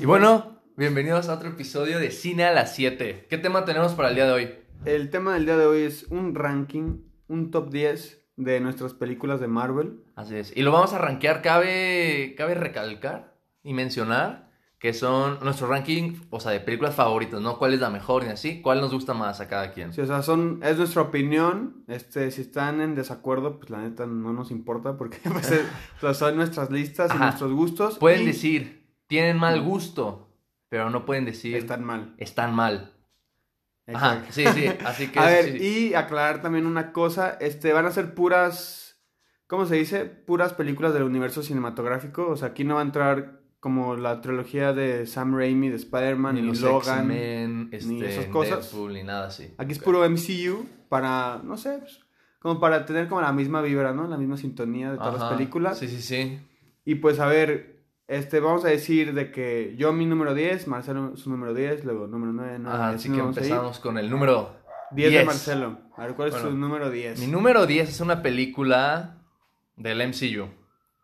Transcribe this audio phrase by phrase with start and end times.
[0.00, 3.26] Y bueno, bienvenidos a otro episodio de Cine a las 7.
[3.28, 4.50] ¿Qué tema tenemos para el día de hoy?
[4.84, 9.40] El tema del día de hoy es un ranking, un top 10 de nuestras películas
[9.40, 10.02] de Marvel.
[10.16, 10.56] Así es.
[10.56, 11.42] Y lo vamos a rankear.
[11.42, 17.56] Cabe, cabe recalcar y mencionar que son nuestro ranking, o sea, de películas favoritas, ¿no?
[17.56, 18.60] ¿Cuál es la mejor y así?
[18.62, 19.92] ¿Cuál nos gusta más a cada quien?
[19.92, 21.84] Sí, o sea, son, es nuestra opinión.
[21.86, 25.66] Este, si están en desacuerdo, pues la neta no nos importa porque pues, es-
[25.98, 27.26] o sea, son nuestras listas y Ajá.
[27.26, 27.98] nuestros gustos.
[27.98, 28.81] Pueden y decir,
[29.12, 30.30] tienen mal gusto,
[30.70, 32.14] pero no pueden decir, Están mal.
[32.16, 32.94] están mal.
[33.86, 35.18] Ajá, sí, sí, así que...
[35.18, 35.90] A ver, sí.
[35.90, 39.04] y aclarar también una cosa, este, van a ser puras,
[39.46, 40.06] ¿cómo se dice?
[40.06, 44.72] Puras películas del universo cinematográfico, o sea, aquí no va a entrar como la trilogía
[44.72, 48.60] de Sam Raimi de Spider-Man, ni, los Logan, este, esas cosas.
[48.60, 49.52] Deadpool, ni nada así.
[49.58, 52.00] aquí es puro MCU para, no sé, pues,
[52.38, 54.08] como para tener como la misma vibra, ¿no?
[54.08, 55.78] La misma sintonía de todas las películas.
[55.78, 56.40] Sí, sí, sí.
[56.86, 57.71] Y pues a ver,
[58.16, 62.06] este, vamos a decir de que yo mi número 10, Marcelo su número 10, luego
[62.06, 64.56] número 9, no, Ajá, así así nos que empezamos con el número
[64.92, 65.26] 10 de 10.
[65.26, 65.78] Marcelo.
[65.96, 67.18] A ver, ¿cuál es Bueno, su número 10?
[67.20, 69.18] Mi número 10 es una película
[69.76, 70.48] del MCU.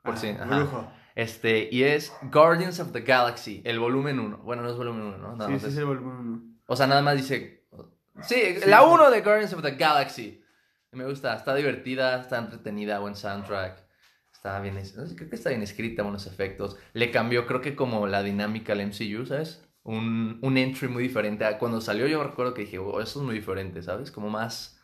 [0.02, 0.44] Por Ah, si, ajá.
[0.56, 0.90] brujo.
[1.14, 4.38] Este, y es Guardians of the Galaxy, el volumen 1.
[4.38, 5.36] Bueno, no es volumen 1, ¿no?
[5.36, 6.42] Nada Sí, más sí, es- el volumen uno.
[6.66, 7.64] O sea, nada más dice.
[8.22, 8.68] Sí, Sí.
[8.68, 10.42] la 1 de Guardians of the Galaxy.
[10.92, 13.84] Me gusta, está divertida, está entretenida, buen soundtrack.
[14.38, 16.78] Está bien, creo que está bien escrita, buenos efectos.
[16.92, 19.68] Le cambió, creo que como la dinámica al MCU, ¿sabes?
[19.82, 21.44] Un, un entry muy diferente.
[21.58, 24.12] Cuando salió yo recuerdo que dije, oh, eso es muy diferente, ¿sabes?
[24.12, 24.80] Como más...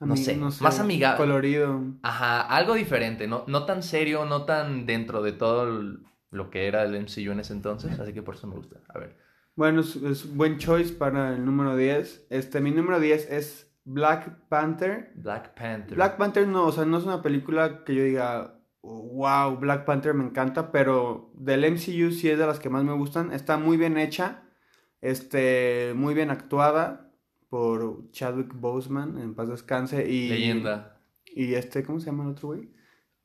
[0.00, 1.18] No sé, más amigable.
[1.18, 1.82] Colorido.
[2.02, 6.82] Ajá, algo diferente, no, no tan serio, no tan dentro de todo lo que era
[6.82, 8.80] el MCU en ese entonces, así que por eso me gusta.
[8.88, 9.16] A ver.
[9.54, 12.26] Bueno, es, es buen choice para el número 10.
[12.30, 15.12] Este, mi número 10 es Black Panther.
[15.16, 15.96] Black Panther.
[15.96, 20.14] Black Panther no, o sea, no es una película que yo diga, wow, Black Panther
[20.14, 23.32] me encanta, pero del MCU sí es de las que más me gustan.
[23.32, 24.42] Está muy bien hecha,
[25.00, 27.12] este, muy bien actuada
[27.48, 30.28] por Chadwick Boseman, en paz descanse, y...
[30.28, 30.96] Leyenda.
[31.26, 32.70] Y este, ¿cómo se llama el otro güey?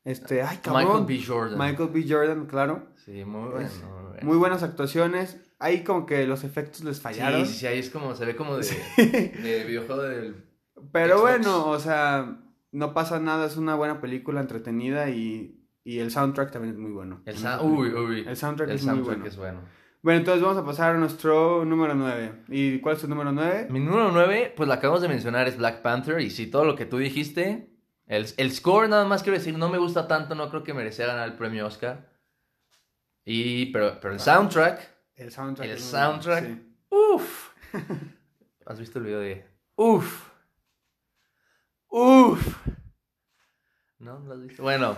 [0.04, 1.08] Este, ay, Michael cabrón.
[1.08, 1.24] B.
[1.26, 1.58] Jordan.
[1.58, 2.06] Michael B.
[2.08, 2.88] Jordan, claro.
[3.04, 3.70] Sí, muy bueno.
[3.70, 4.20] Muy bueno.
[4.22, 5.42] Muy buenas actuaciones.
[5.58, 7.46] Ahí como que los efectos les fallaron.
[7.46, 8.80] Sí, sí, sí, ahí es como, se ve como de, Sí.
[8.98, 10.46] de videojuego del...
[10.92, 11.22] Pero Xbox.
[11.22, 12.40] bueno, o sea,
[12.76, 16.92] no pasa nada, es una buena película entretenida y, y el soundtrack también es muy
[16.92, 17.22] bueno.
[17.26, 18.26] El uy, uy.
[18.28, 19.26] El soundtrack El es muy bueno.
[19.26, 19.62] es bueno.
[20.02, 22.44] Bueno, entonces vamos a pasar a nuestro número 9.
[22.50, 23.68] ¿Y cuál es tu número 9?
[23.72, 26.20] Mi número 9, pues la acabamos de mencionar, es Black Panther.
[26.20, 27.72] Y sí, todo lo que tú dijiste.
[28.06, 31.08] El, el score, nada más quiero decir, no me gusta tanto, no creo que merecía
[31.08, 32.12] ganar el premio Oscar.
[33.24, 35.70] Y, pero, pero el soundtrack, El soundtrack.
[35.70, 36.46] El bueno, soundtrack.
[36.46, 36.76] sí.
[36.90, 37.50] uff.
[38.68, 39.44] ¿Has visto el video de
[39.76, 40.35] uff?
[41.98, 42.58] Uff.
[44.00, 44.20] ¿No?
[44.20, 44.62] ¿Lo has visto?
[44.62, 44.98] Bueno,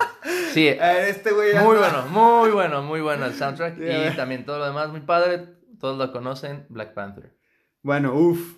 [0.52, 3.78] sí, Este güey Muy bueno, muy bueno, muy bueno el soundtrack.
[3.80, 5.46] Y también todo lo demás, muy padre.
[5.80, 7.38] Todos lo conocen, Black Panther.
[7.84, 8.58] Bueno, uff.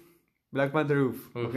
[0.52, 1.36] Black Panther, uff.
[1.36, 1.48] Uf.
[1.48, 1.56] Ok.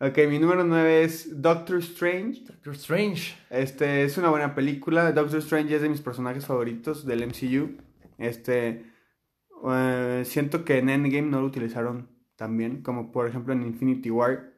[0.00, 2.42] Ok, mi número 9 es Doctor Strange.
[2.48, 3.34] Doctor Strange.
[3.48, 5.10] Este es una buena película.
[5.10, 7.78] Doctor Strange es de mis personajes favoritos del MCU.
[8.18, 8.84] Este
[9.66, 14.10] eh, siento que en Endgame no lo utilizaron tan bien como por ejemplo en Infinity
[14.10, 14.53] War.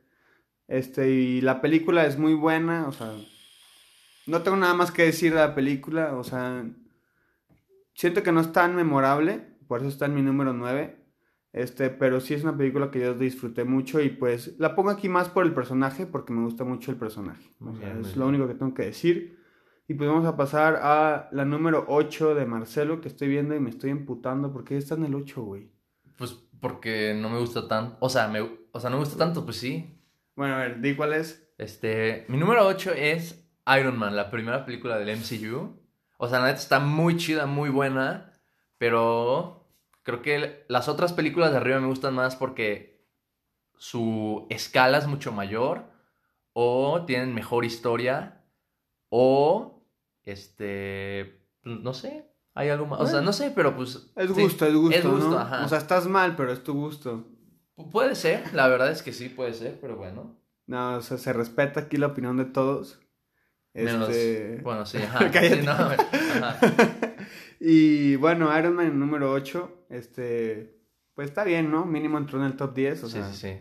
[0.69, 3.13] Este y la película es muy buena, o sea,
[4.27, 6.65] no tengo nada más que decir de la película, o sea,
[7.95, 11.05] siento que no es tan memorable, por eso está en mi número 9.
[11.53, 15.09] Este, pero sí es una película que yo disfruté mucho y pues la pongo aquí
[15.09, 17.51] más por el personaje porque me gusta mucho el personaje.
[17.61, 19.39] O Muy sea, bien, muy es lo único que tengo que decir.
[19.89, 23.61] Y pues vamos a pasar a la número 8 de Marcelo que estoy viendo y
[23.61, 25.71] me estoy emputando porque está en el 8, güey.
[26.19, 27.97] Pues porque no me gusta tanto.
[28.01, 29.96] O sea, me, o sea, no me gusta tanto, pues sí.
[30.37, 31.51] Bueno, a ver, di cuál es.
[31.59, 33.45] Este, mi número 8 es
[33.79, 35.81] Iron Man, la primera película del MCU.
[36.19, 38.33] O sea, la neta está muy chida, muy buena.
[38.79, 39.67] Pero
[40.03, 43.03] creo que las otras películas de arriba me gustan más porque
[43.79, 45.85] su escala es mucho mayor.
[46.53, 48.45] O tienen mejor historia.
[49.09, 49.83] O,
[50.25, 52.31] este, pues, no sé.
[52.55, 53.01] Hay algo más.
[53.01, 53.27] O sea, Bueno.
[53.27, 54.11] no sé, pero pues...
[54.17, 55.39] Es sí, gusto, es gusto, Es gusto, ¿no?
[55.39, 55.65] ajá.
[55.65, 57.27] O sea, estás mal, pero es tu gusto.
[57.77, 60.37] Pu- Puede ser, la verdad es que sí, puede ser, pero bueno.
[60.67, 63.01] No, o sea, se respeta aquí la opinión de todos.
[63.75, 64.61] Menos, Este...
[64.63, 65.31] bueno, sí, ajá.
[65.33, 66.59] Sí, no, ajá.
[67.61, 70.81] y bueno, Iron Man número 8, este,
[71.15, 71.85] pues está bien, ¿no?
[71.85, 73.59] Mínimo entró en el top 10, o Sí, sea, sí, sí.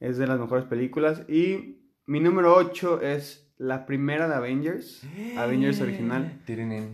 [0.00, 1.22] es de las mejores películas.
[1.28, 5.02] Y mi número 8 es la primera de Avengers,
[5.36, 6.40] Avengers original.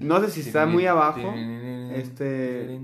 [0.01, 1.33] No sé si está muy abajo,
[1.95, 2.79] este-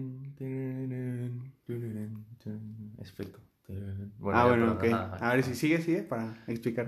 [2.98, 3.40] Explico.
[3.68, 5.20] Ah, bueno, perdón, ok.
[5.20, 6.86] A ver si sigue, sigue, para explicar.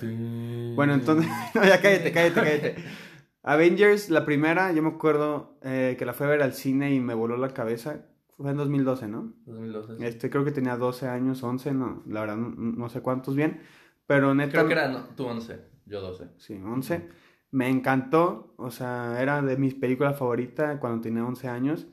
[0.75, 2.77] Bueno, entonces, no, ya cállate, cállate, cállate.
[3.43, 7.01] Avengers, la primera, yo me acuerdo eh, que la fui a ver al cine y
[7.01, 8.05] me voló la cabeza.
[8.37, 9.35] fue en 2012, ¿no?
[9.47, 9.99] 2012.
[9.99, 10.05] sí.
[10.05, 13.61] Este, creo que tenía 12 años, 11, no, la verdad no, no sé cuántos bien,
[14.07, 14.53] pero neta...
[14.53, 16.29] Creo que era no, tú 11, yo 12.
[16.39, 17.09] Sí, 11.
[17.53, 21.87] Me encantó, o sea, era de mis películas favoritas cuando tenía 11 años.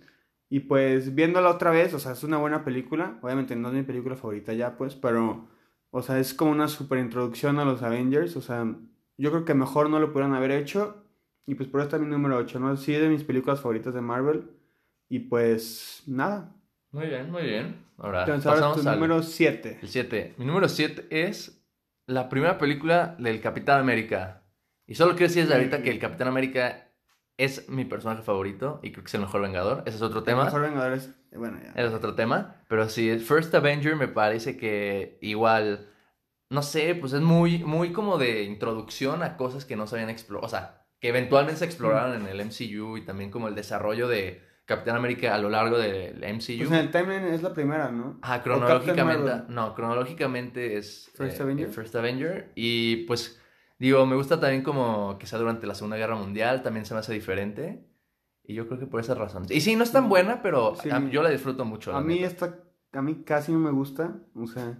[0.53, 3.17] Y pues viéndola otra vez, o sea, es una buena película.
[3.23, 5.47] Obviamente no es mi película favorita ya, pues, pero,
[5.89, 8.37] o sea, es como una super introducción a los Avengers.
[8.37, 8.63] O sea,
[9.17, 11.07] yo creo que mejor no lo pudieron haber hecho.
[11.47, 12.77] Y pues por eso está mi número 8, ¿no?
[12.77, 14.51] Sí, es de mis películas favoritas de Marvel.
[15.09, 16.55] Y pues, nada.
[16.91, 17.75] Muy bien, muy bien.
[17.97, 19.79] Ahora, Entonces, ahora pasamos tu al número 7.
[19.81, 20.35] el 7.
[20.37, 21.65] Mi número 7 es
[22.05, 24.43] la primera película del Capitán América.
[24.85, 26.82] Y solo quiero decir desde ahorita que el Capitán América
[27.37, 29.83] es mi personaje favorito y creo que es el mejor vengador.
[29.85, 30.45] Ese es otro tema.
[30.45, 31.71] Mejor Vengadores, bueno, ya.
[31.71, 32.57] Ese es otro tema.
[32.67, 35.89] Pero sí, el First Avenger me parece que igual,
[36.49, 40.09] no sé, pues es muy, muy como de introducción a cosas que no se habían
[40.09, 40.45] explorado.
[40.45, 44.41] O sea, que eventualmente se exploraron en el MCU y también como el desarrollo de
[44.65, 46.65] Capitán América a lo largo del MCU.
[46.65, 48.19] O sea, el timeline es la primera, ¿no?
[48.21, 49.31] Captain cronológicamente.
[49.49, 51.11] No, cronológicamente es.
[51.15, 51.69] First eh, Avenger.
[51.69, 52.51] First Avenger.
[52.55, 53.41] Y pues,
[53.85, 56.99] digo, me gusta también como que sea durante la Segunda Guerra Mundial, también se me
[57.01, 57.85] hace diferente.
[58.45, 59.45] Y yo creo que por esa razón.
[59.49, 60.89] Y sí, no es tan buena, pero Sí.
[60.89, 61.95] a- yo la disfruto mucho.
[61.95, 62.27] A mí neta.
[62.27, 62.59] esta,
[62.93, 64.79] a mí casi no me gusta, o sea,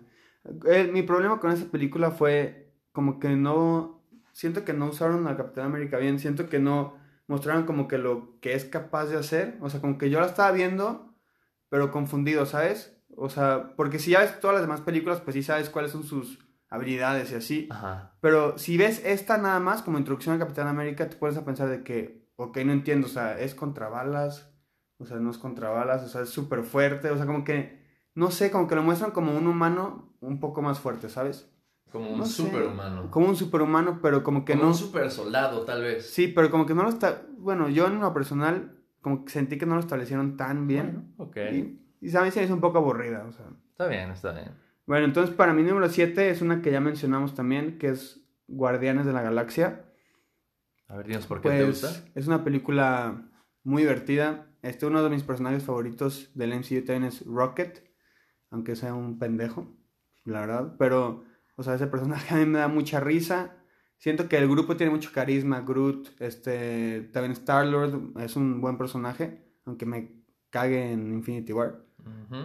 [0.68, 4.04] eh, mi problema con esa película fue como que no,
[4.34, 6.96] siento que no usaron a Capitán América bien, siento que no
[7.28, 10.26] mostraron como que lo que es capaz de hacer, o sea, como que yo la
[10.28, 11.14] estaba viendo,
[11.70, 12.98] pero confundido, ¿sabes?
[13.16, 16.04] O sea, porque si ya ves todas las demás películas, pues sí sabes cuáles son
[16.04, 16.38] sus
[16.74, 18.16] habilidades y así, Ajá.
[18.20, 21.70] pero si ves esta nada más como introducción a Capitán América, te pones a pensar
[21.70, 24.50] de que, ok, no entiendo, o sea, es contra balas,
[24.98, 27.82] o sea, no es contra balas, o sea, es súper fuerte, o sea, como que,
[28.16, 31.50] no sé, como que lo muestran como un humano un poco más fuerte, ¿sabes?
[31.92, 33.12] Como un No sé, superhumano.
[33.12, 34.70] Como un superhumano, pero como que Como no...
[34.70, 36.10] un super soldado, tal vez.
[36.10, 37.22] Sí, pero como que no lo está...
[37.38, 41.14] Bueno, yo en lo personal, como que sentí que no lo establecieron tan bien.
[41.18, 41.38] Bueno, ok.
[41.52, 43.46] Y, y a mí se me hizo un poco aburrida, o sea...
[43.70, 44.63] Está bien, está bien.
[44.86, 49.06] Bueno, entonces para mi número 7 es una que ya mencionamos también, que es Guardianes
[49.06, 49.86] de la Galaxia.
[50.88, 52.06] A ver, dinos por qué te Pues gusta.
[52.16, 53.30] es una película
[53.64, 54.50] muy divertida.
[54.62, 57.84] Este, uno de mis personajes favoritos del MCU también es Rocket,
[58.50, 59.76] aunque sea un pendejo,
[60.26, 60.76] la verdad.
[60.78, 61.24] Pero,
[61.56, 63.58] o sea, ese personaje a mí me da mucha risa.
[63.98, 65.62] Siento que el grupo tiene mucho carisma.
[65.62, 71.86] Groot, este, también Star-Lord es un buen personaje, aunque me cague en Infinity War.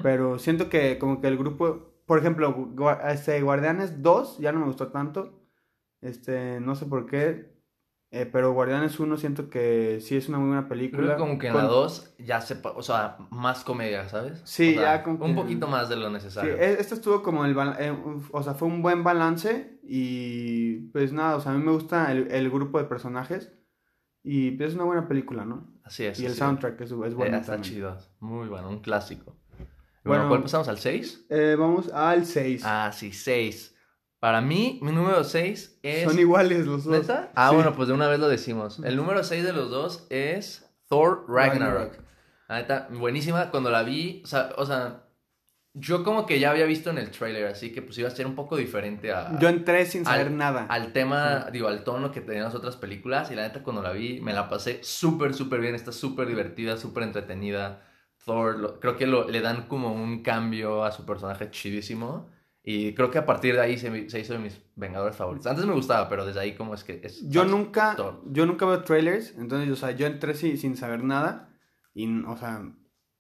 [0.05, 4.59] Pero siento que como que el grupo, por ejemplo, Gua- este, Guardianes 2 ya no
[4.59, 5.41] me gustó tanto.
[6.01, 7.57] Este, no sé por qué.
[8.11, 11.15] eh, pero Guardianes 1 siento que sí es una muy buena Creo película.
[11.15, 12.59] que como que en Con- la 2 ya se...
[12.65, 14.41] O sea, más comedia, ¿sabes?
[14.45, 16.57] Sí, O sea, ya como Un que- poquito más de lo Sí, necesario.
[16.57, 17.55] e- este estuvo como el...
[17.79, 21.63] eh, un- o sea, fue un buen balance y pues nada, o sea, a mí
[21.63, 23.53] me gusta el, el grupo de personajes
[24.23, 25.67] y pues, es una buena película, ¿no?
[25.85, 26.19] Así es.
[26.19, 27.15] y el soundtrack es, es es.
[27.15, 27.99] bueno Eh, está chido.
[28.21, 29.37] Muy bueno, un clásico.
[30.09, 31.27] Bueno, ¿cuál pasamos al 6?
[31.31, 32.63] Eh, vamos al 6.
[32.65, 33.75] Ah, sí, 6.
[34.19, 36.05] Para mí, mi número 6 es...
[36.05, 36.93] Son iguales los dos.
[36.99, 37.31] ¿Neta?
[37.37, 37.55] Ah, Sí.
[37.57, 38.81] bueno, pues de una vez lo decimos.
[38.83, 41.75] El número 6 de los dos es Thor Ragnarok.
[41.75, 41.99] Ragnarok.
[42.49, 43.51] La neta, buenísima.
[43.51, 45.05] Cuando la vi, o sea, o sea,
[45.75, 48.27] yo como que ya había visto en el trailer, así que pues iba a ser
[48.27, 50.67] un poco diferente a, Yo entré sin saber al, nada.
[50.69, 53.31] al tema, digo, al tono que tenían las otras películas.
[53.31, 55.75] Y la neta, cuando la vi, me la pasé súper, súper bien.
[55.77, 57.83] Está súper divertida, súper entretenida.
[58.29, 62.29] Thor, lo- creo que lo- le dan como un cambio a su personaje chidísimo.
[62.63, 65.47] Y creo que a partir de ahí se, se hizo de mis Vengadores favoritos.
[65.49, 67.29] Antes me gustaba, pero desde ahí como es que es...
[67.29, 68.23] Yo nunca, Thor.
[68.27, 71.49] yo nunca veo trailers, entonces, o sea, yo entré sin, sin saber nada
[71.95, 72.63] y, o sea,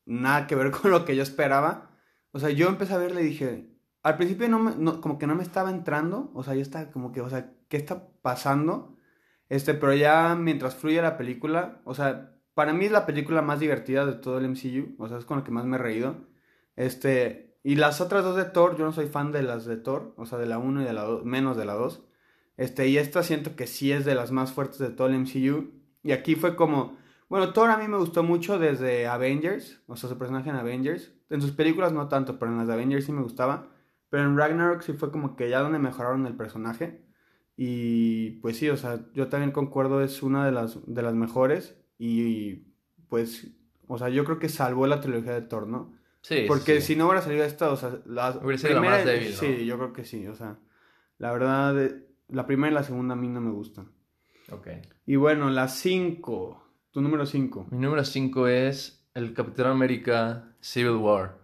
[0.04, 1.90] nada que ver con lo que yo esperaba.
[2.32, 3.70] O sea, yo empecé a verle y dije,
[4.02, 6.90] al principio no me, no- como que no me estaba entrando, o sea, yo estaba
[6.90, 8.96] como que, o sea, ¿qué está pasando?
[9.48, 13.60] Este, pero ya mientras fluye la película, o sea, para mí es la película más
[13.60, 16.16] divertida de todo el MCU, o sea, es con la que más me he reído.
[16.74, 20.12] Este, y las otras dos de Thor, yo no soy fan de las de Thor,
[20.16, 22.02] o sea, de la 1 y de la 2, menos de la 2.
[22.56, 25.70] Este, y esta siento que sí es de las más fuertes de todo el MCU.
[26.02, 26.98] Y aquí fue como,
[27.28, 31.12] bueno, Thor a mí me gustó mucho desde Avengers, o sea, su personaje en Avengers.
[31.30, 33.68] En sus películas no tanto, pero en las de Avengers sí me gustaba.
[34.10, 37.04] Pero en Ragnarok sí fue como que ya donde mejoraron el personaje.
[37.56, 41.78] Y pues sí, o sea, yo también concuerdo, es una de las, de las mejores.
[41.98, 42.62] Y
[43.08, 43.48] pues,
[43.86, 45.94] o sea, yo creo que salvó la trilogía de Thor, ¿no?
[46.20, 46.88] Sí, Porque sí.
[46.88, 49.36] si no hubiera salido esta, o sea, la Hubiera sido la más débil, ¿no?
[49.36, 50.58] Sí, yo creo que sí, o sea,
[51.18, 51.90] la verdad,
[52.28, 53.90] la primera y la segunda a mí no me gustan.
[54.50, 54.68] Ok.
[55.06, 57.68] Y bueno, la 5, tu número 5.
[57.70, 61.38] Mi número 5 es el Capitán América Civil War.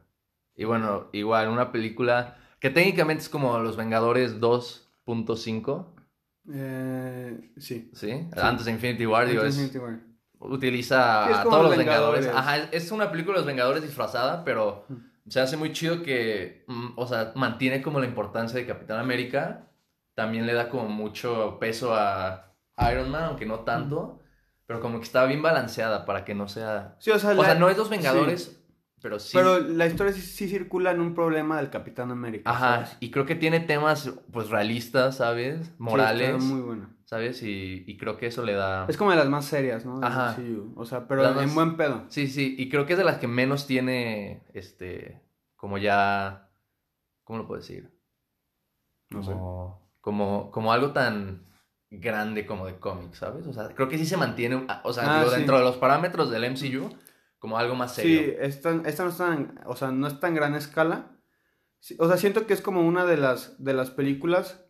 [0.56, 5.86] Y bueno, igual, una película que técnicamente es como Los Vengadores 2.5,
[6.52, 7.90] Eh, sí.
[7.94, 8.10] ¿sí?
[8.36, 10.00] Antes de Infinity War, digo, Antes es Infinity War.
[10.44, 12.26] Utiliza a todos los Vengadores.
[12.26, 12.60] Vengadores.
[12.62, 14.86] Ajá, es una película de los Vengadores disfrazada, pero
[15.28, 19.66] se hace muy chido que, mm, o sea, mantiene como la importancia de Capitán América.
[20.14, 22.52] También le da como mucho peso a
[22.92, 24.20] Iron Man, aunque no tanto.
[24.66, 26.96] Pero como que está bien balanceada para que no sea...
[26.98, 28.63] Sí, o sea, O la- sea, no es los Vengadores,
[29.04, 29.36] pero sí...
[29.36, 32.50] Pero la historia sí, sí circula en un problema del Capitán América.
[32.50, 32.96] Ajá, ¿sabes?
[33.00, 35.66] y creo que tiene temas, pues, realistas, ¿sabes?
[35.66, 36.88] Sí, Morales, está muy buena.
[37.04, 37.42] ¿sabes?
[37.42, 38.86] Y, y creo que eso le da...
[38.88, 40.00] Es como de las más serias, ¿no?
[40.02, 40.34] Ajá.
[40.74, 42.06] O sea, pero Las en más- buen pedo.
[42.08, 45.20] Sí, sí, y creo que es de las que menos tiene, este,
[45.54, 46.48] como ya,
[47.24, 47.90] ¿cómo lo puedo decir?
[49.10, 49.32] No sé.
[49.32, 51.44] Como, como, como algo tan
[51.90, 53.46] grande como de cómics, ¿sabes?
[53.46, 55.36] O sea, creo que sí se mantiene, o sea, Ah, digo, sí.
[55.36, 56.88] dentro de los parámetros del MCU,
[57.44, 58.36] como algo más Sí, serio.
[58.40, 61.10] esta, esta no es tan, o sea, no es tan gran escala.
[61.78, 64.64] Sí, o sea, siento que es como una de las, de las películas,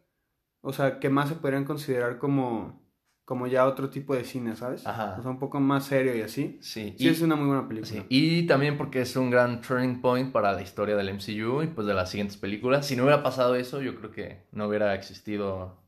[0.61, 2.85] o sea, que más se podrían considerar como,
[3.25, 4.85] como ya otro tipo de cine, ¿sabes?
[4.89, 5.15] Ajá.
[5.17, 6.59] O sea, un poco más serio y así.
[6.63, 7.93] Sí, Sí, y, es una muy buena película.
[7.93, 11.69] sí, y también porque es un gran turning point para la historia del MCU y
[11.69, 12.89] pues de las siguientes películas.
[12.89, 15.81] Si no hubiera pasado eso, yo creo que no hubiera existido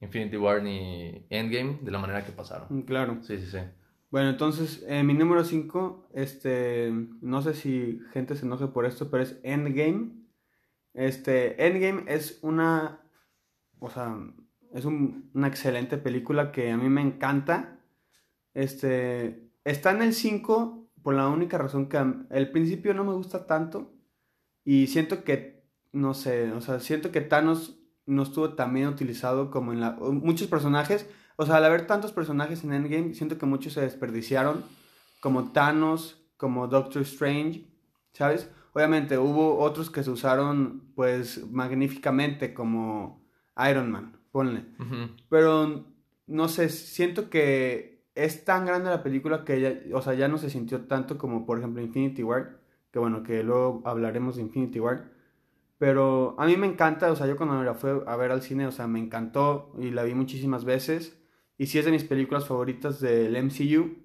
[0.00, 2.66] Infinity War ni Endgame de la manera que pasaron.
[2.70, 3.18] Mm, Claro.
[3.22, 3.58] Sí, sí, sí.
[4.12, 6.92] Bueno, entonces, eh, mi número 5, este,
[7.22, 10.12] no sé si gente se enoje por esto, pero es Endgame.
[10.94, 13.02] Este, Endgame es una,
[13.80, 14.16] o sea,
[14.74, 17.80] es un- una excelente película que a mí me encanta.
[18.54, 21.98] Este, está en el 5 por la única razón que
[22.30, 23.94] el principio no me gusta tanto
[24.64, 29.50] y siento que, no sé, o sea, siento que Thanos no estuvo tan bien utilizado
[29.50, 31.08] como en la, muchos personajes.
[31.36, 34.64] O sea, al haber tantos personajes en Endgame, siento que muchos se desperdiciaron,
[35.20, 37.66] como Thanos, como Doctor Strange,
[38.12, 38.50] ¿sabes?
[38.74, 43.24] Obviamente hubo otros que se usaron, pues, magníficamente, como
[43.68, 44.64] Iron Man, ponle.
[45.28, 45.84] Pero,
[46.26, 50.38] no sé, siento que es tan grande la película que ya, o sea, ya no
[50.38, 52.60] se sintió tanto como, por ejemplo, Infinity War,
[52.90, 55.10] que bueno, que luego hablaremos de Infinity War.
[55.78, 58.66] Pero a mí me encanta, o sea, yo cuando la fui a ver al cine,
[58.66, 61.18] o sea, me encantó y la vi muchísimas veces.
[61.58, 63.96] Y sí es de mis películas favoritas del MCU.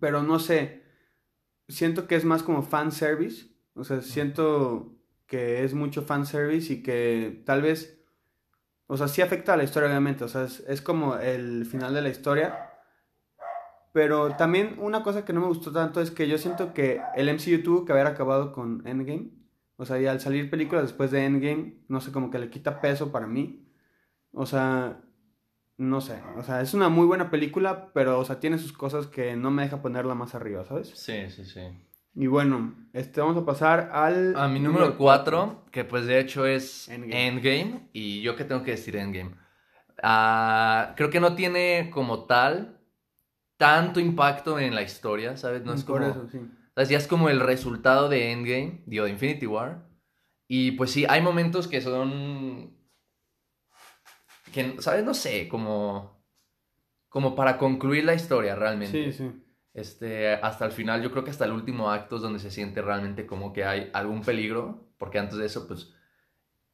[0.00, 0.82] Pero no sé,
[1.68, 3.46] siento que es más como fan service.
[3.74, 8.02] O sea, siento que es mucho fan service y que tal vez,
[8.86, 10.24] o sea, sí afecta a la historia, obviamente.
[10.24, 12.66] O sea, es, es como el final de la historia.
[13.92, 17.28] Pero también una cosa que no me gustó tanto es que yo siento que el
[17.28, 19.32] MCU tuvo que haber acabado con Endgame.
[19.76, 22.80] O sea, y al salir películas después de Endgame, no sé, como que le quita
[22.80, 23.66] peso para mí.
[24.32, 25.00] O sea,
[25.80, 26.20] no sé.
[26.36, 29.50] O sea, es una muy buena película, pero, o sea, tiene sus cosas que no
[29.50, 30.90] me deja ponerla más arriba, ¿sabes?
[30.94, 31.62] Sí, sí, sí.
[32.14, 34.36] Y bueno, este, vamos a pasar al...
[34.36, 37.26] A mi número 4, que pues de hecho es Endgame.
[37.26, 37.88] Endgame.
[37.94, 39.36] y yo qué tengo que decir Endgame.
[40.02, 42.78] Ah, creo que no tiene como tal
[43.56, 45.64] tanto impacto en la historia, ¿sabes?
[45.64, 46.10] No es Por como...
[46.10, 46.40] eso, sí.
[46.76, 49.86] Sea, ya es como el resultado de Endgame, digo, de Infinity War.
[50.46, 52.79] Y pues sí, hay momentos que son...
[54.52, 55.04] Que, ¿sabes?
[55.04, 56.18] No sé, como...
[57.08, 59.12] Como para concluir la historia realmente.
[59.12, 59.32] Sí, sí.
[59.74, 62.82] Este, hasta el final, yo creo que hasta el último acto es donde se siente
[62.82, 65.92] realmente como que hay algún peligro, porque antes de eso, pues,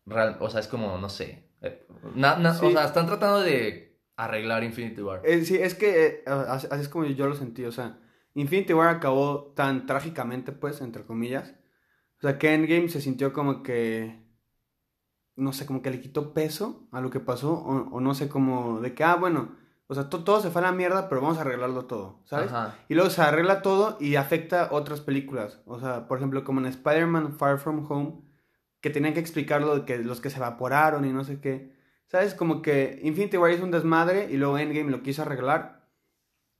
[0.04, 2.66] real- o sea, es como, no sé, eh, na- na- Sí.
[2.66, 5.22] o sea, están tratando de arreglar Infinity War.
[5.24, 7.98] Eh, sí, es que eh, así es como yo lo sentí, o sea,
[8.34, 11.54] Infinity War acabó tan trágicamente, pues, entre comillas.
[12.18, 14.22] O sea, que Endgame se sintió como que,
[15.36, 18.28] no sé, como que le quitó peso a lo que pasó, o, o no sé,
[18.28, 19.50] como de que, ah, bueno,
[19.86, 22.50] o sea, to- todo se fue a la mierda, pero vamos a arreglarlo todo, ¿sabes?
[22.52, 22.74] Ajá.
[22.88, 25.60] Y luego se arregla todo y afecta otras películas.
[25.66, 28.22] O sea, por ejemplo, como en Spider-Man Far From Home,
[28.80, 31.74] que tenían que explicar lo de que los que se evaporaron y no sé qué.
[32.08, 32.34] ¿Sabes?
[32.34, 35.88] Como que Infinity War es un desmadre y luego Endgame lo quiso arreglar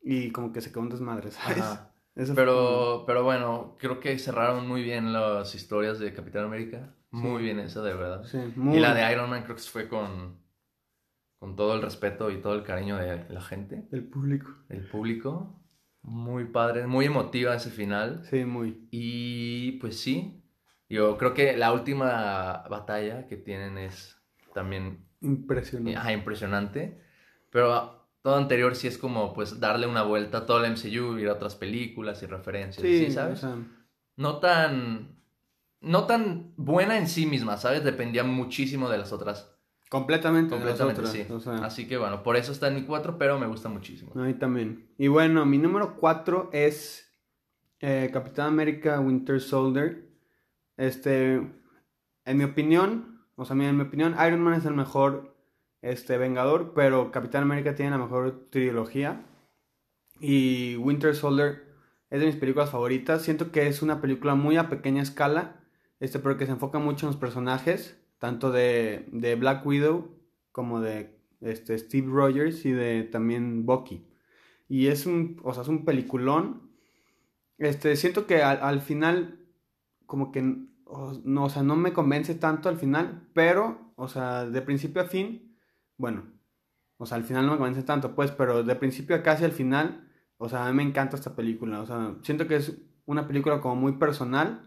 [0.03, 1.59] y como que se quedó un desmadre, ¿sabes?
[1.59, 1.93] Ajá.
[2.15, 6.95] Eso fue Pero, pero bueno, creo que cerraron muy bien las historias de Capitán América.
[7.17, 7.45] Muy Sí.
[7.45, 8.17] bien esa, de verdad.
[8.19, 10.39] como- sí, muy- Y la de Iron Man creo que fue con,
[11.39, 14.51] con todo el respeto y todo el cariño de la gente, El público.
[14.69, 15.63] del público.
[16.03, 18.25] Muy padre, muy emotiva ese final.
[18.31, 18.87] Sí, muy.
[18.91, 20.43] Y pues sí,
[20.89, 24.17] yo creo que la última batalla que tienen es
[24.55, 25.97] también Impresionante.
[25.99, 27.01] ajá, impresionante.
[27.51, 31.29] Pero todo anterior sí es como pues darle una vuelta a todo el MCU, ir
[31.29, 33.39] a otras películas y referencias, sí, ¿sí, ¿sabes?
[33.43, 33.57] o sea,
[34.17, 35.16] No tan...
[35.81, 37.85] No tan buena en sí misma, ¿sabes?
[37.85, 39.53] Dependía muchísimo de las otras.
[39.89, 41.33] completamente, de las Completamente, otras, sí.
[41.33, 44.13] o sea, Así que bueno, por eso está en mi 4, pero me gusta muchísimo.
[44.15, 44.89] A mí también.
[44.99, 47.13] Y bueno, mi número 4 es
[47.81, 50.09] eh, Capitán América Winter Soldier.
[50.77, 51.35] Este,
[52.25, 55.37] en mi opinión, o sea, en mi opinión, Iron Man es el mejor
[55.83, 59.25] este, Vengador, pero Capitán América tiene la mejor trilogía.
[60.21, 61.63] Y Winter Soldier
[62.11, 63.23] es de mis películas favoritas.
[63.23, 65.61] Siento que es una película muy a pequeña escala,
[66.01, 70.17] este, pero que se enfoca mucho en los personajes, tanto de, de Black Widow
[70.53, 74.07] como de este, Steve Rogers y de también Bucky.
[74.69, 76.71] Y es un, o sea, es un peliculón.
[77.59, 79.41] Este, siento que al, al final,
[80.07, 84.63] como que, no, o sea, no me convence tanto al final, pero, o sea, de
[84.63, 85.57] principio a fin,
[85.97, 86.25] bueno,
[86.99, 89.53] o sea, al final no me convence tanto, pues, pero de principio a casi al
[89.53, 92.77] final, o sea, a mí me encanta esta película, o sea, siento que es
[93.07, 94.66] una película como muy personal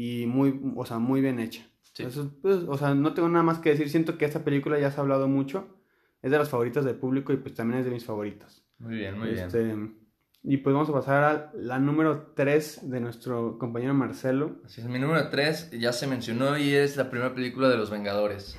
[0.00, 1.62] y muy, o sea, muy bien hecha.
[1.92, 2.04] Sí.
[2.04, 4.90] Eso, pues, o sea, no tengo nada más que decir, siento que esta película ya
[4.90, 5.76] se ha hablado mucho,
[6.22, 8.64] es de las favoritas del público y pues también es de mis favoritas.
[8.78, 9.98] Muy bien, muy Este, bien.
[10.42, 14.56] Y pues vamos a pasar a la número 3 de nuestro compañero Marcelo.
[14.64, 17.90] Así es, mi número 3 ya se mencionó y es la primera película de Los
[17.90, 18.58] Vengadores.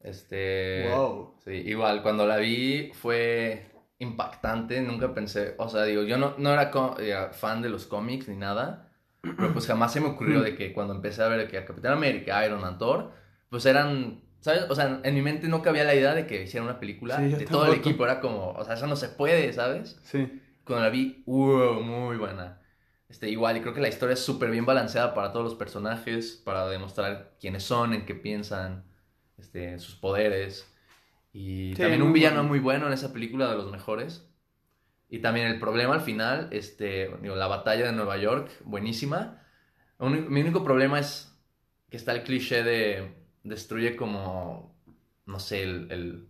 [0.00, 0.90] Este.
[0.92, 1.36] Wow.
[1.44, 6.52] Sí, igual, cuando la vi fue impactante, nunca pensé, o sea, digo, yo no, no
[6.52, 8.89] era eh, fan de los cómics ni nada,
[9.22, 11.92] pero pues jamás se me ocurrió de que cuando empecé a ver que a Capitán
[11.92, 13.12] América, Iron Man, Thor,
[13.48, 14.64] pues eran, ¿sabes?
[14.70, 17.28] O sea, en mi mente no cabía la idea de que hicieran una película Sí,
[17.28, 19.98] de todo el equipo, era como, o sea, eso no se puede, ¿sabes?
[20.04, 20.40] Sí.
[20.64, 22.60] Cuando la vi, wow, muy buena.
[23.08, 26.40] Este, igual, y creo que la historia es súper bien balanceada para todos los personajes,
[26.44, 28.84] para demostrar quiénes son, en qué piensan,
[29.36, 30.72] este, sus poderes.
[31.32, 32.48] Y Sí, también un villano bueno.
[32.48, 34.29] muy bueno en esa película, de los mejores.
[35.10, 39.42] Y también el problema al final, este, digo, la batalla de Nueva York, buenísima.
[39.98, 41.36] Uni- Mi único problema es
[41.90, 43.14] que está el cliché de
[43.44, 44.74] destruye como,
[45.26, 45.92] no sé, el...
[45.92, 46.28] el-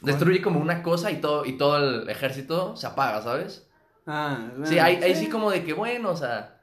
[0.00, 3.68] Destruye como una cosa y todo, y todo el ejército se apaga, ¿sabes?
[4.06, 6.62] Ah, Sí, bueno, ahí, ahí sí como de que bueno, o sea...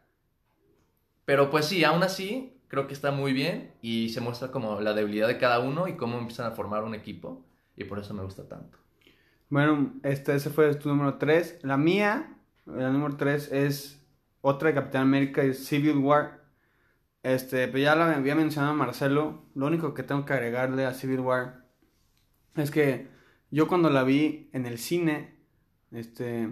[1.25, 4.93] Pero pues sí, aún así, creo que está muy bien y se muestra como la
[4.93, 7.45] debilidad de cada uno y cómo empiezan a formar un equipo.
[7.75, 8.77] Y por eso me gusta tanto.
[9.49, 11.59] Bueno, este, ese fue tu número 3.
[11.63, 14.03] La mía, la número 3 es
[14.41, 16.43] otra de Capitán América, es Civil War.
[17.23, 19.45] Este, pues ya la había mencionado Marcelo.
[19.55, 21.65] Lo único que tengo que agregarle a Civil War
[22.55, 23.07] es que
[23.51, 25.35] yo cuando la vi en el cine,
[25.91, 26.49] este,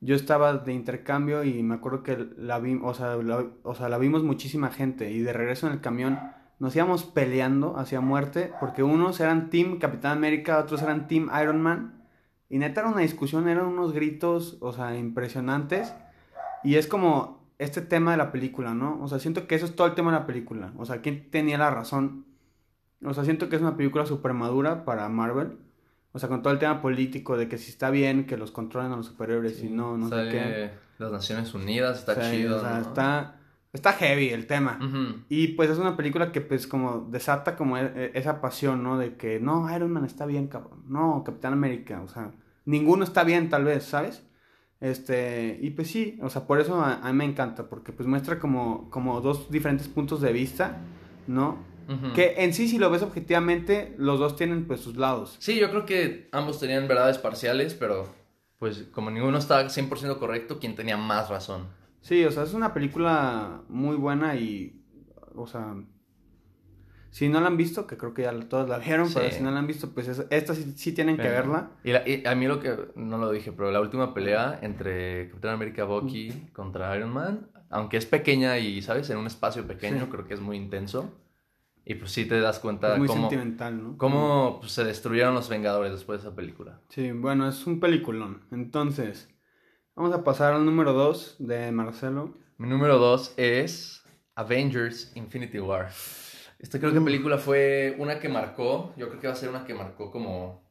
[0.00, 3.98] yo estaba de intercambio y me acuerdo que la vi, o sea, o sea, la
[3.98, 6.18] vimos muchísima gente y de regreso en el camión
[6.58, 11.60] nos íbamos peleando hacia muerte porque unos eran Team Capitán América, otros eran Team Iron
[11.60, 12.04] Man
[12.48, 15.94] y neta era una discusión, eran unos gritos, o sea, impresionantes
[16.64, 19.00] y es como este tema de la película, ¿no?
[19.02, 21.30] O sea, siento que eso es todo el tema de la película, o sea, quién
[21.30, 22.26] tenía la razón.
[23.04, 25.58] O sea, siento que es una película súper madura para Marvel.
[26.12, 28.90] O sea, con todo el tema político de que si está bien que los controlen
[28.92, 30.70] a los superhéroes y no, no sé qué.
[30.98, 32.56] Las Naciones Unidas, está O sea, chido.
[32.56, 32.80] o sea, ¿no?
[32.80, 33.37] está,
[33.72, 34.78] está heavy el tema.
[35.28, 38.98] Y pues es una película que pues como desata como e- e- esa pasión, ¿no?
[38.98, 40.84] De que no, Iron Man está bien, cabrón.
[40.88, 42.32] No, Capitán América, o sea,
[42.64, 44.22] ninguno está bien tal vez, ¿sabes?
[44.80, 48.06] Este, y pues sí, o sea, por eso a, a mí me encanta, porque pues
[48.08, 50.78] muestra como, como dos diferentes puntos de vista,
[51.26, 51.58] ¿no?
[52.14, 55.36] Que en sí, si lo ves objetivamente, los dos tienen pues sus lados.
[55.40, 58.06] Sí, yo creo que ambos tenían verdades parciales, pero
[58.58, 61.66] pues como ninguno estaba 100% correcto, ¿quién tenía más razón?
[62.00, 64.80] Sí, o sea, es una película muy buena y,
[65.34, 65.74] o sea,
[67.10, 69.14] si no la han visto, que creo que ya todos la vieron, Sí.
[69.16, 71.70] pero si no la han visto, pues es- esta sí, sí tienen que verla.
[71.82, 75.28] Y, la- y a mí lo que, no lo dije, pero la última pelea entre
[75.30, 79.10] Capitán América Bucky contra Iron Man, aunque es pequeña y, ¿sabes?
[79.10, 80.10] En un espacio pequeño, Sí.
[80.10, 81.14] creo que es muy intenso.
[81.84, 83.96] Y pues sí te das cuenta Es muy cómo, sentimental, ¿no?
[83.96, 86.80] cómo pues, se destruyeron los Vengadores después de esa película.
[86.90, 88.42] Sí, bueno, es un peliculón.
[88.50, 89.30] Entonces,
[89.98, 92.32] vamos a pasar al número 2 de Marcelo.
[92.56, 94.04] Mi número dos es
[94.36, 95.90] Avengers Infinity War.
[96.60, 99.64] Esta creo que película fue una que marcó, yo creo que va a ser una
[99.64, 100.62] que marcó como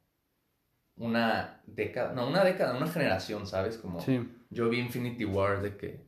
[0.96, 3.78] una década, no, una década, una generación, ¿sabes?
[3.78, 6.08] Como Sí, yo vi Infinity War de que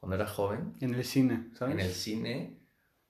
[0.00, 1.74] cuando era joven en el cine, ¿sabes?
[1.74, 2.58] en el cine,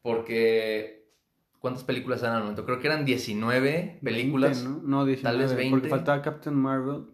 [0.03, 1.15] porque
[1.61, 2.67] ¿cuántas películas eran al momento?
[2.67, 4.99] Creo que eran 19 películas, 20, ¿no?
[4.99, 5.71] No, 19, Tal vez 20.
[5.71, 7.07] porque faltaba Captain Marvel.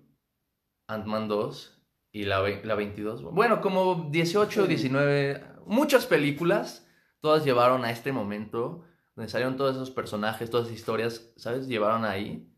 [0.88, 1.81] Ant-Man 2
[2.12, 3.22] y la, la 22.
[3.22, 6.86] Bueno, como 18, 19, muchas películas,
[7.20, 8.84] todas llevaron a este momento
[9.16, 11.66] donde salieron todos esos personajes, todas esas historias, ¿sabes?
[11.68, 12.48] Llevaron ahí.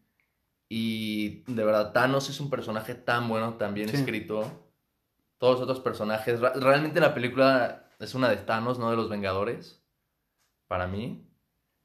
[0.68, 3.96] Y de verdad, Thanos es un personaje tan bueno, tan bien Sí.
[3.96, 4.70] escrito.
[5.38, 6.40] Todos los otros personajes.
[6.40, 9.84] Realmente la película es una de Thanos, no de los Vengadores.
[10.68, 11.28] Para mí.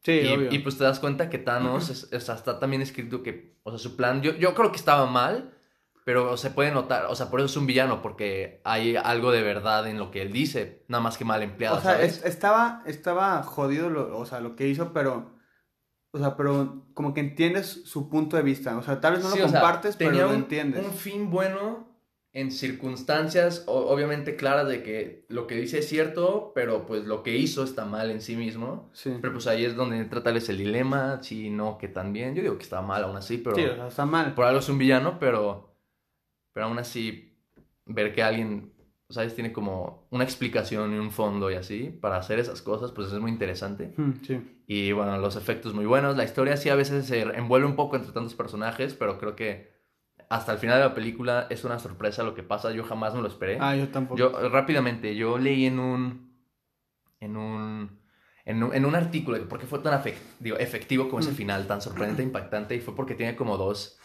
[0.03, 0.49] Sí, y, obvio.
[0.51, 3.95] y, pues te das cuenta que Thanos es- está también escrito que, o sea, su
[3.97, 5.53] plan, yo, yo creo que estaba mal,
[6.09, 9.43] pero se puede notar, o sea, por eso es un villano, porque hay algo de
[9.43, 12.17] verdad en lo que él dice, nada más que mal empleado, O sea, ¿sabes?
[12.17, 15.37] es- estaba, estaba jodido lo, o sea, lo que hizo, pero.
[16.11, 18.75] O sea, pero como que entiendes su punto de vista.
[18.75, 20.83] O sea, tal vez no Sí, lo o sea, compartes, pero lo entiendes.
[20.83, 21.87] un fin bueno,
[22.33, 27.37] en circunstancias obviamente claras de que lo que dice es cierto, pero pues lo que
[27.37, 28.89] hizo está mal en sí mismo.
[28.93, 29.13] Sí.
[29.21, 32.33] Pero pues ahí es donde entra tal vez el dilema, sí, no, que también.
[32.33, 34.33] Yo digo que está mal aún así, pero Sí, o sea, está mal.
[34.33, 35.68] por algo es un villano, pero,
[36.59, 37.37] pero aún así
[37.85, 38.73] ver que alguien,
[39.09, 39.33] ¿sabes?
[39.33, 43.17] Tiene como una explicación y un fondo y así para hacer esas cosas, pues es
[43.17, 43.93] muy interesante.
[43.95, 44.61] Mm, Sí.
[44.67, 46.17] Y bueno, los efectos muy buenos.
[46.17, 49.71] La historia sí a veces se envuelve un poco entre tantos personajes, pero creo que
[50.29, 52.73] hasta el final de la película es una sorpresa lo que pasa.
[52.73, 53.57] Yo jamás me lo esperé.
[53.61, 54.17] Ah, yo tampoco.
[54.19, 56.35] Yo, rápidamente, yo leí en un.
[57.21, 57.99] En un.
[58.43, 60.01] En un, en un artículo de por qué fue tan
[60.41, 61.35] digo, efectivo como ese Mm.
[61.35, 63.98] final, tan sorprendente e impactante, y fue porque tiene como dos.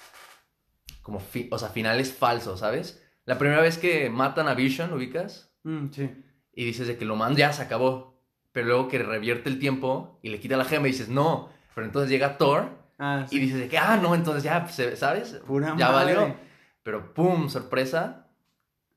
[1.05, 1.21] Como.
[1.21, 3.01] fi- o sea, finales falsos, ¿sabes?
[3.25, 5.55] La primera vez que matan a Vision, ¿ubicas?
[5.63, 6.11] Mm, sí.
[6.53, 8.21] Y dices de que lo man ya se acabó.
[8.51, 11.49] Pero luego que revierte el tiempo y le quita la gema y dices, no.
[11.75, 13.37] Pero entonces llega Thor Ah, sí.
[13.37, 15.41] y dices de que, ah, no, entonces ya, ¿sabes?
[15.47, 16.15] Pura ya madre.
[16.17, 16.37] valió.
[16.85, 18.29] Pero pum, sorpresa.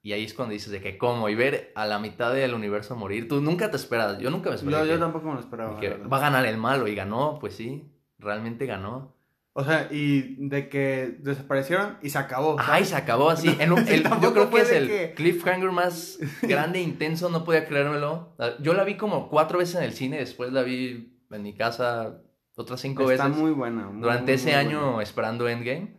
[0.04, 1.28] Y ahí es cuando dices de que cómo.
[1.30, 3.28] Y ver a la mitad del universo morir.
[3.28, 4.20] Tú nunca te esperas.
[4.20, 4.88] Yo nunca me esperé.
[4.88, 5.80] Yo, tampoco me lo esperaba.
[5.80, 6.88] que va a ganar el malo.
[6.88, 7.92] Y ganó, pues sí.
[8.20, 9.16] Realmente ganó.
[9.60, 12.58] O sea, y de que desaparecieron y se acabó.
[12.60, 13.56] Ay, se acabó así.
[13.60, 17.30] En un- el- yo creo que es el que- cliffhanger más grande e intenso.
[17.30, 18.36] No podía creérmelo.
[18.62, 20.18] Yo la vi como cuatro veces en el cine.
[20.20, 22.22] Después la vi en mi casa
[22.56, 23.42] otras cinco Está veces.
[23.42, 23.88] muy buena.
[23.88, 25.04] muy, durante muy, ese muy año buena.
[25.04, 25.98] esperando Endgame.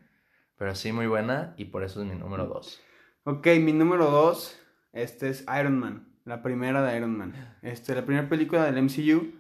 [0.56, 1.54] Pero sí, muy buena.
[1.56, 2.80] Y por eso es mi número dos.
[3.24, 4.56] Ok, mi número dos,
[4.92, 7.56] este es Iron Man, la primera de Iron Man.
[7.62, 9.32] Este, la primera película del MCU.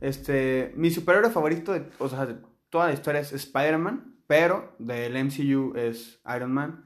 [0.00, 2.26] Este, mi superhéroe favorito, de, o sea,
[2.70, 6.84] toda la historia es Spider-Man, pero del MCU es Iron Man.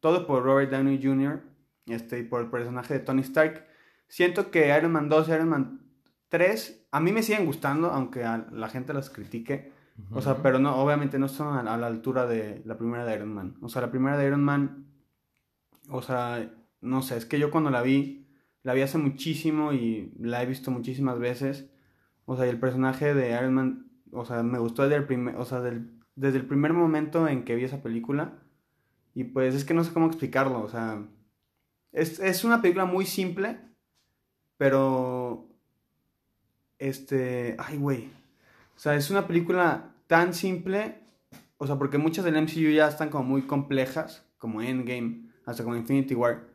[0.00, 1.42] Todo por Robert Downey Jr.
[1.86, 3.66] Este, y por el personaje de Tony Stark.
[4.08, 5.80] Siento que Iron Man 2 y Iron Man
[6.28, 9.72] 3 a mí me siguen gustando, aunque a la gente las critique.
[10.10, 13.14] O sea, pero no, obviamente no son a, a la altura de la primera de
[13.14, 13.56] Iron Man.
[13.62, 14.86] O sea, la primera de Iron Man,
[15.88, 18.26] o sea, no sé, es que yo cuando la vi,
[18.62, 21.70] la vi hace muchísimo y la he visto muchísimas veces.
[22.26, 25.36] O sea, y el personaje de Iron Man, o sea, me gustó desde el primer,
[25.36, 28.34] o sea, del- desde el primer momento en que vi esa película.
[29.14, 31.02] Y pues es que no sé cómo explicarlo, o sea,
[31.92, 33.58] es, es una película muy simple,
[34.56, 35.48] pero,
[36.78, 38.08] este, ay, güey.
[38.76, 40.98] O sea, es una película tan simple,
[41.58, 45.76] o sea, porque muchas del MCU ya están como muy complejas, como Endgame, hasta como
[45.76, 46.48] Infinity War.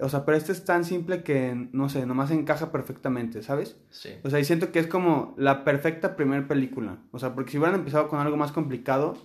[0.00, 3.76] O sea, pero este es tan simple que, no sé, nomás encaja perfectamente, ¿sabes?
[3.90, 4.10] Sí.
[4.24, 6.98] O sea, y siento que es como la perfecta primera película.
[7.12, 9.16] O sea, porque si hubieran empezado con algo más complicado,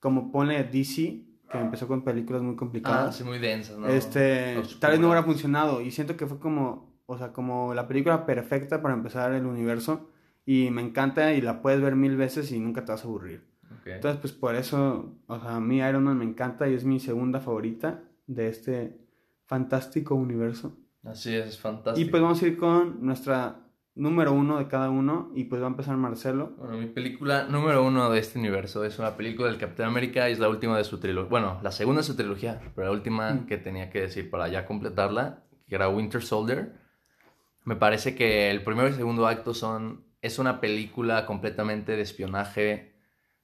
[0.00, 3.86] como pone DC, que empezó con películas muy Ah, complicadas, sí, muy densas, ¿no?
[3.88, 5.80] este, tal vez no hubiera funcionado.
[5.80, 10.10] Y siento que fue como, o sea, como la película perfecta para empezar el universo.
[10.44, 13.44] Y me encanta y la puedes ver mil veces y nunca te vas a aburrir.
[13.80, 13.86] Ok.
[13.86, 16.98] Entonces, pues por eso, o sea, a mí Iron Man me encanta y es mi
[17.00, 18.98] segunda favorita de este
[19.48, 20.76] fantástico universo.
[21.04, 22.06] Así es, fantástico.
[22.06, 23.64] Y pues vamos a ir con nuestra
[23.96, 26.52] número uno de cada uno y pues va a empezar Marcelo.
[26.56, 30.34] Bueno, mi película número uno de este universo es una película del Capitán América y
[30.34, 31.28] es la última de su trilogía.
[31.28, 33.46] Bueno, la segunda de su trilogía, pero la última Mm.
[33.46, 36.74] que tenía que decir para ya completarla, que era Winter Soldier.
[37.64, 40.04] Me parece que el primero y segundo acto son.
[40.22, 42.94] Es una película completamente de espionaje.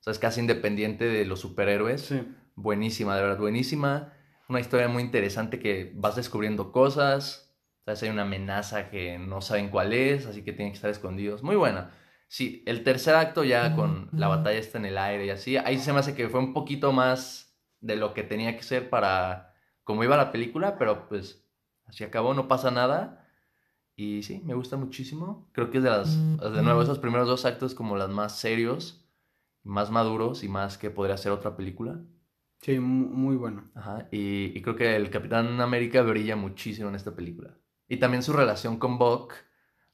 [0.01, 2.01] O sea, es casi independiente de los superhéroes.
[2.03, 2.23] Sí.
[2.57, 4.13] Buenísima, de verdad, buenísima.
[4.49, 7.57] Una historia muy interesante que vas descubriendo cosas.
[7.85, 8.03] ¿Sabes?
[8.03, 11.43] Hay una amenaza que no saben cuál es, así que tienen que estar escondidos.
[11.43, 11.93] Muy buena.
[12.29, 15.57] Sí, el tercer acto ya con la batalla está en el aire y así.
[15.57, 18.89] Ahí se me hace que fue un poquito más de lo que tenía que ser
[18.89, 19.55] para
[19.85, 21.47] como iba la película, pero pues
[21.85, 23.29] así acabó, no pasa nada.
[23.97, 25.49] Y sí, me gusta muchísimo.
[25.53, 29.07] Creo que es de las, de nuevo, esos primeros dos actos como las más serios,
[29.63, 32.01] más maduros y más que podría ser otra película.
[32.65, 33.65] Sí, mu- muy bueno.
[33.75, 37.59] Ajá, y, y creo que el Capitán América brilla muchísimo en esta película.
[37.89, 39.35] Y también su relación con Buck,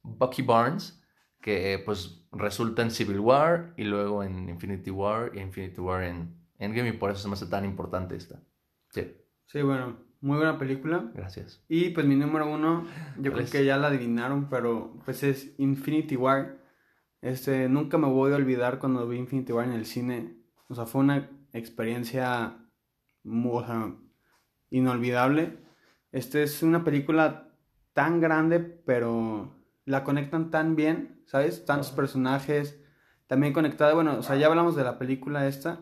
[0.02, 1.02] Bucky Barnes,
[1.40, 6.38] que pues resulta en Civil War y luego en Infinity War y Infinity War en
[6.58, 8.40] Endgame y por eso se me hace tan importante esta.
[8.90, 11.10] Sí, Sí, bueno, muy buena película.
[11.14, 11.60] gracias.
[11.68, 12.84] Y pues mi número uno,
[13.18, 16.60] yo ¿Cuál creo que ya la adivinaron, pero pues es Infinity War.
[17.20, 20.36] Este, nunca me voy a olvidar cuando vi Infinity War en el cine.
[20.68, 22.56] O sea, fue una experiencia
[23.24, 23.92] o sea,
[24.70, 25.58] inolvidable.
[26.12, 27.48] Este es una película
[27.92, 31.64] tan grande, pero la conectan tan bien, ¿sabes?
[31.64, 32.80] Tantos personajes,
[33.26, 35.80] también conectada, bueno, o sea, ya hablamos de la película esta.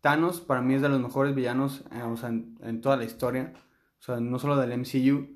[0.00, 3.04] Thanos para mí es de los mejores villanos, eh, o sea, en, en toda la
[3.04, 3.52] historia.
[3.98, 5.28] O sea, no solo del MCU.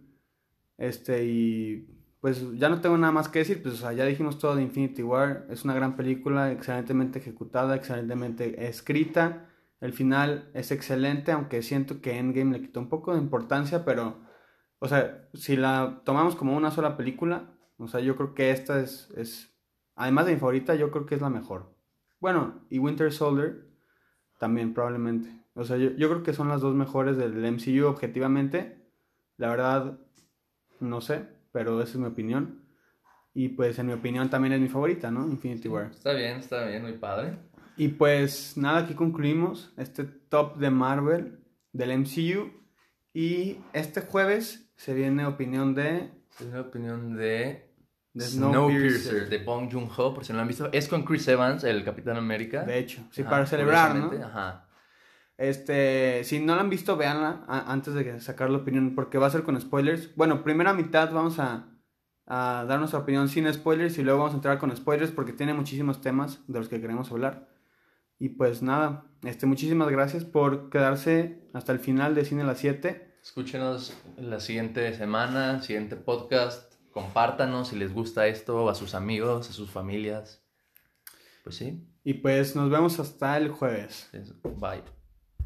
[0.78, 4.38] Este, y pues ya no tengo nada más que decir, pues o sea, ya dijimos
[4.38, 5.46] todo de Infinity War.
[5.50, 9.46] Es una gran película, excelentemente ejecutada, excelentemente escrita.
[9.84, 14.16] El final es excelente, aunque siento que Endgame le quitó un poco de importancia, pero,
[14.78, 18.80] o sea, si la tomamos como una sola película, o sea, yo creo que esta
[18.80, 19.54] es, es
[19.94, 21.76] además de mi favorita, yo creo que es la mejor.
[22.18, 23.66] Bueno, y Winter Soldier
[24.38, 25.44] también probablemente.
[25.52, 28.88] O sea, yo, yo creo que son las dos mejores del MCU objetivamente.
[29.36, 29.98] La verdad,
[30.80, 32.64] no sé, pero esa es mi opinión.
[33.34, 35.26] Y pues en mi opinión también es mi favorita, ¿no?
[35.26, 35.90] Infinity War.
[35.90, 37.36] Está bien, está bien, muy padre.
[37.76, 41.40] Y pues nada, aquí concluimos este top de Marvel
[41.72, 42.52] del MCU.
[43.12, 46.10] Y este jueves se viene opinión de...
[46.38, 47.72] Es una opinión de...
[48.12, 50.68] de Snowpiercer, de Bong Joon-ho, por si no lo han visto.
[50.72, 52.64] Es con Chris Evans, el Capitán América.
[52.64, 54.10] De hecho, sí, Ajá, para celebrar, ¿no?
[54.24, 54.68] Ajá.
[55.36, 59.30] Este, si no la han visto, véanla antes de sacar la opinión, porque va a
[59.30, 60.14] ser con spoilers.
[60.16, 61.66] Bueno, primera mitad vamos a,
[62.26, 65.54] a dar nuestra opinión sin spoilers y luego vamos a entrar con spoilers porque tiene
[65.54, 67.53] muchísimos temas de los que queremos hablar.
[68.18, 72.58] Y pues nada, este, muchísimas gracias por quedarse hasta el final de Cine a las
[72.58, 73.16] 7.
[73.22, 76.74] Escúchenos la siguiente semana, siguiente podcast.
[76.90, 80.42] Compártanos si les gusta esto a sus amigos, a sus familias.
[81.42, 84.08] Pues sí, Y pues nos vemos hasta el jueves.
[84.12, 84.82] es- bye.